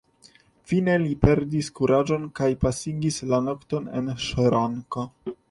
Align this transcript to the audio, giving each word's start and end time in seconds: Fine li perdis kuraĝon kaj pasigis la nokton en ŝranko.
Fine 0.69 0.95
li 1.03 1.11
perdis 1.25 1.69
kuraĝon 1.79 2.25
kaj 2.41 2.49
pasigis 2.65 3.21
la 3.35 3.41
nokton 3.51 3.93
en 4.01 4.13
ŝranko. 4.29 5.07